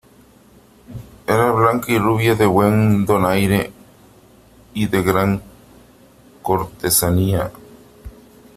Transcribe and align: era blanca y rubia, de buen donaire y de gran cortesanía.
era 1.27 1.51
blanca 1.51 1.91
y 1.91 1.99
rubia, 1.99 2.33
de 2.33 2.47
buen 2.47 3.05
donaire 3.05 3.71
y 4.73 4.87
de 4.87 5.03
gran 5.03 5.43
cortesanía. 6.41 7.51